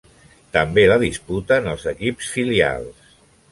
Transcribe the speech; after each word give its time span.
També 0.55 0.85
la 0.91 0.97
disputen 1.03 1.69
els 1.75 1.87
equips 1.93 2.33
filials. 2.39 3.15